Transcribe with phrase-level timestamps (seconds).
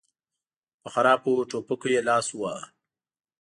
[0.81, 2.65] په خرابو ټوپکو یې لاس وواهه.